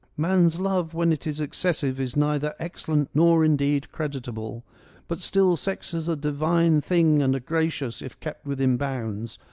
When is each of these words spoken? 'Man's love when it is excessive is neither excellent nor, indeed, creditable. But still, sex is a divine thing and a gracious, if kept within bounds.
'Man's 0.17 0.59
love 0.59 0.95
when 0.95 1.13
it 1.13 1.27
is 1.27 1.39
excessive 1.39 1.99
is 2.01 2.15
neither 2.17 2.55
excellent 2.57 3.11
nor, 3.13 3.45
indeed, 3.45 3.91
creditable. 3.91 4.63
But 5.07 5.21
still, 5.21 5.55
sex 5.55 5.93
is 5.93 6.09
a 6.09 6.15
divine 6.15 6.81
thing 6.81 7.21
and 7.21 7.35
a 7.35 7.39
gracious, 7.39 8.01
if 8.01 8.19
kept 8.19 8.43
within 8.47 8.77
bounds. 8.77 9.37